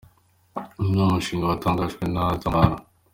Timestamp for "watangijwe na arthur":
1.51-2.51